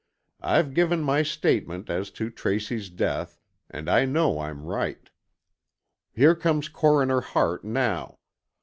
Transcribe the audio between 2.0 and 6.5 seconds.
to Tracy's death, and I know I'm right. Here